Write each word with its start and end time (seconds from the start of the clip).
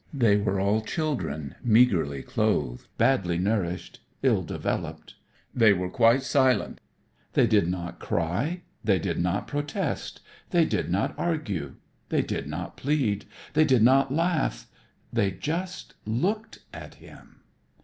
They 0.15 0.35
were 0.35 0.59
all 0.59 0.81
children, 0.81 1.53
meagerly 1.63 2.23
clothed, 2.23 2.87
badly 2.97 3.37
nourished, 3.37 3.99
ill 4.23 4.41
developed. 4.41 5.13
They 5.53 5.73
were 5.73 5.91
quite 5.91 6.23
silent. 6.23 6.81
They 7.33 7.45
did 7.45 7.67
not 7.69 7.99
cry. 7.99 8.63
They 8.83 8.97
did 8.97 9.19
not 9.19 9.45
protest. 9.47 10.21
They 10.49 10.65
did 10.65 10.89
not 10.89 11.13
argue. 11.19 11.75
They 12.09 12.23
did 12.23 12.47
not 12.47 12.77
plead. 12.77 13.25
They 13.53 13.63
did 13.63 13.83
not 13.83 14.11
laugh. 14.11 14.67
They 15.13 15.29
just 15.29 15.93
looked 16.03 16.63
at 16.73 16.95
him. 16.95 17.41